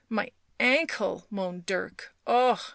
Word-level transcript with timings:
"My 0.09 0.31
ankle," 0.59 1.27
moaned 1.29 1.67
Dirk." 1.67 2.15
Ah 2.25 2.69